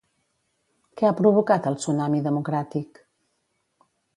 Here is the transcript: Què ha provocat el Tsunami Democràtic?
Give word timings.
Què 1.01 1.09
ha 1.09 1.13
provocat 1.19 1.69
el 1.73 1.77
Tsunami 1.81 2.25
Democràtic? 2.31 3.03